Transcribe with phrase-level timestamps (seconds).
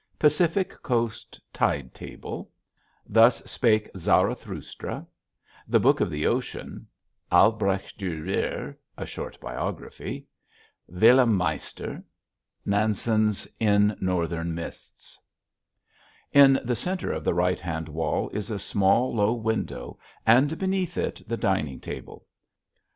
[0.17, 2.49] "Pacific Coast Tide Table"
[3.05, 5.05] "Thus Spake Zarathustra"
[5.67, 6.87] "The Book of the Ocean"
[7.31, 10.25] "Albrecht Dürer" (A Short Biography)
[10.87, 12.03] "Wilhelm Meister"
[12.65, 15.19] Nansen's "In Northern Mists"
[16.33, 20.97] In the center of the right hand wall is a small low window and beneath
[20.97, 22.25] it the dining table.